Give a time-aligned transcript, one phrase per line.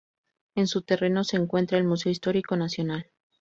[0.55, 3.11] En su terreno se encuentra el Museo Histórico Nacional.